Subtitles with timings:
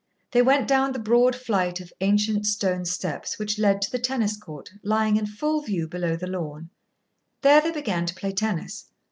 [0.31, 4.35] They went down the broad flight of ancient stone steps which led to the tennis
[4.35, 6.71] court, lying in full view below the lawn.
[7.43, 8.85] There they began to play tennis.